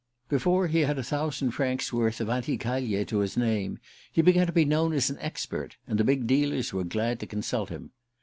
Before 0.29 0.65
he 0.65 0.79
had 0.79 0.97
a 0.97 1.03
thousand 1.03 1.51
francs' 1.51 1.93
worth 1.93 2.19
of 2.19 2.27
anticaglie 2.27 3.05
to 3.05 3.19
his 3.19 3.37
name 3.37 3.77
he 4.11 4.23
began 4.23 4.47
to 4.47 4.51
be 4.51 4.65
known 4.65 4.93
as 4.93 5.11
an 5.11 5.19
expert, 5.19 5.77
and 5.85 5.99
the 5.99 6.03
big 6.03 6.25
dealers 6.25 6.73
were 6.73 6.83
glad 6.83 7.19
to 7.19 7.27
consult 7.27 7.69
him. 7.69 7.91